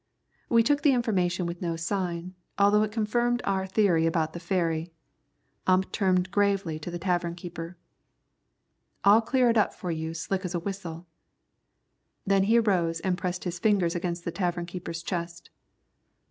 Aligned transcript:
We 0.49 0.63
took 0.63 0.81
the 0.81 0.93
information 0.93 1.45
with 1.45 1.61
no 1.61 1.75
sign, 1.75 2.33
although 2.57 2.81
it 2.81 2.91
confirmed 2.91 3.39
our 3.45 3.67
theory 3.67 4.07
about 4.07 4.33
the 4.33 4.39
ferry. 4.39 4.91
Ump 5.67 5.91
turned 5.91 6.31
gravely 6.31 6.79
to 6.79 6.89
the 6.89 6.97
tavern 6.97 7.35
keeper. 7.35 7.77
"I'll 9.03 9.21
clear 9.21 9.51
it 9.51 9.57
all 9.59 9.65
up 9.65 9.75
for 9.75 9.91
you 9.91 10.15
slick 10.15 10.43
as 10.43 10.55
a 10.55 10.59
whistle." 10.59 11.05
Then 12.25 12.45
he 12.45 12.57
arose 12.57 12.99
and 13.01 13.15
pressed 13.15 13.43
his 13.43 13.59
fingers 13.59 13.93
against 13.93 14.25
the 14.25 14.31
tavern 14.31 14.65
keeper's 14.65 15.03
chest. 15.03 15.51